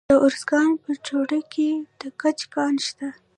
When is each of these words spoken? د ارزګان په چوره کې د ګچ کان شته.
د 0.09 0.11
ارزګان 0.25 0.71
په 0.83 0.91
چوره 1.05 1.39
کې 1.53 1.69
د 1.99 2.01
ګچ 2.21 2.39
کان 2.53 2.73
شته. 2.87 3.07